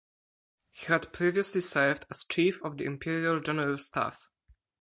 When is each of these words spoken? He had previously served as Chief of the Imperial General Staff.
He 0.71 0.87
had 0.87 1.13
previously 1.13 1.61
served 1.61 2.07
as 2.09 2.23
Chief 2.23 2.59
of 2.63 2.77
the 2.79 2.85
Imperial 2.85 3.39
General 3.39 3.77
Staff. 3.77 4.31